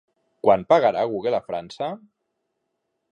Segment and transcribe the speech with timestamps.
[0.45, 1.91] Quant pagarà Google a França?